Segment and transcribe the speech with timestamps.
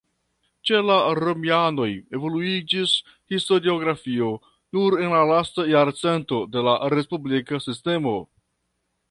[0.67, 1.89] Ĉe la romianoj
[2.19, 2.93] evoluiĝis
[3.33, 4.31] historiografio
[4.79, 8.17] nur en la lasta jarcento de la respublika sistemo.